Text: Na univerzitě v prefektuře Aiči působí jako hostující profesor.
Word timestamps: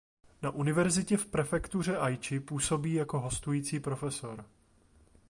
Na 0.41 0.49
univerzitě 0.51 1.17
v 1.17 1.25
prefektuře 1.25 1.97
Aiči 1.97 2.39
působí 2.39 2.93
jako 2.93 3.19
hostující 3.19 3.79
profesor. 3.79 4.45